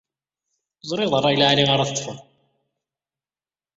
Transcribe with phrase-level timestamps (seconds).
[0.89, 2.17] Ẓriɣ d rray n lɛali ara teṭṭfeḍ.